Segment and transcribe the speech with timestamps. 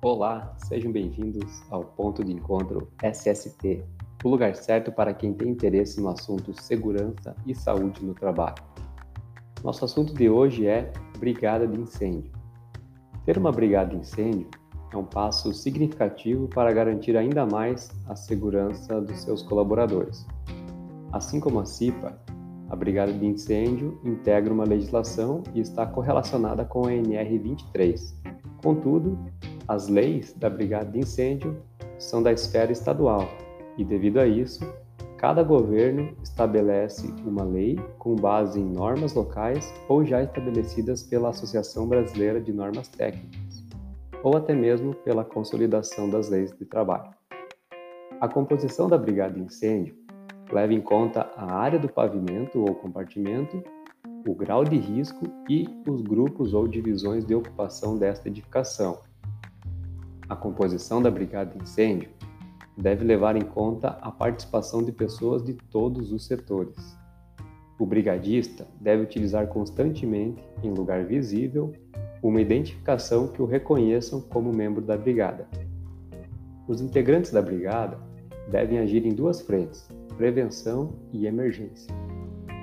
[0.00, 3.82] Olá, sejam bem-vindos ao Ponto de Encontro SST,
[4.22, 8.62] o lugar certo para quem tem interesse no assunto segurança e saúde no trabalho.
[9.64, 12.30] Nosso assunto de hoje é Brigada de Incêndio.
[13.24, 14.46] Ter uma brigada de incêndio
[14.92, 20.24] é um passo significativo para garantir ainda mais a segurança dos seus colaboradores.
[21.10, 22.16] Assim como a CIPA,
[22.70, 28.16] a Brigada de Incêndio integra uma legislação e está correlacionada com a NR 23.
[28.62, 29.18] Contudo,
[29.68, 31.62] as leis da Brigada de Incêndio
[31.98, 33.28] são da esfera estadual
[33.76, 34.64] e, devido a isso,
[35.18, 41.86] cada governo estabelece uma lei com base em normas locais ou já estabelecidas pela Associação
[41.86, 43.64] Brasileira de Normas Técnicas,
[44.22, 47.12] ou até mesmo pela consolidação das leis de trabalho.
[48.20, 49.94] A composição da Brigada de Incêndio
[50.50, 53.62] leva em conta a área do pavimento ou compartimento,
[54.26, 58.98] o grau de risco e os grupos ou divisões de ocupação desta edificação.
[60.28, 62.10] A composição da brigada de incêndio
[62.76, 66.96] deve levar em conta a participação de pessoas de todos os setores.
[67.78, 71.72] O brigadista deve utilizar constantemente, em lugar visível,
[72.22, 75.48] uma identificação que o reconheçam como membro da brigada.
[76.66, 77.98] Os integrantes da brigada
[78.50, 81.94] devem agir em duas frentes: prevenção e emergência.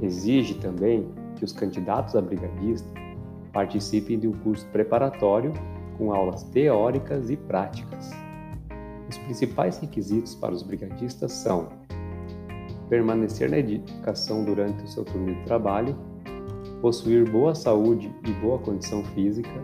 [0.00, 2.88] Exige também que os candidatos a brigadista
[3.52, 5.52] participem de um curso preparatório
[5.98, 8.10] com aulas teóricas e práticas.
[9.10, 11.68] Os principais requisitos para os brigadistas são
[12.88, 15.96] permanecer na edificação durante o seu turno de trabalho,
[16.80, 19.62] possuir boa saúde e boa condição física,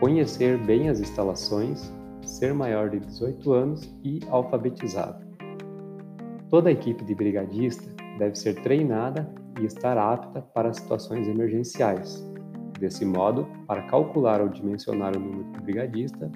[0.00, 5.26] conhecer bem as instalações, ser maior de 18 anos e alfabetizado.
[6.48, 7.84] Toda a equipe de brigadista
[8.18, 9.28] deve ser treinada
[9.60, 12.24] e estar apta para situações emergenciais.
[12.78, 16.30] Desse modo, para calcular ou dimensionar o número de brigadista,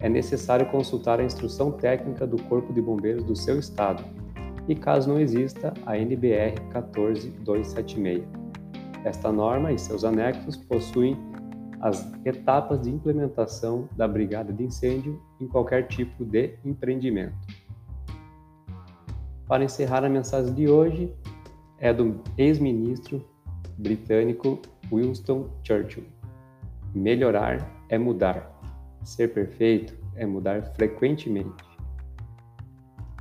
[0.00, 4.02] é necessário consultar a instrução técnica do Corpo de Bombeiros do seu estado
[4.68, 8.24] e, caso não exista, a NBR 14276.
[9.04, 11.16] Esta norma e seus anexos possuem
[11.80, 17.36] as etapas de implementação da brigada de incêndio em qualquer tipo de empreendimento.
[19.46, 21.14] Para encerrar a mensagem de hoje,
[21.78, 23.24] é do ex-ministro
[23.78, 24.60] britânico
[24.90, 26.04] Winston Churchill.
[26.94, 28.52] Melhorar é mudar.
[29.04, 31.64] Ser perfeito é mudar frequentemente.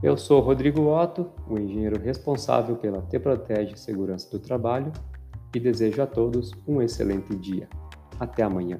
[0.03, 4.91] Eu sou Rodrigo Otto, o engenheiro responsável pela Te Protege Segurança do Trabalho
[5.53, 7.67] e desejo a todos um excelente dia.
[8.19, 8.79] Até amanhã.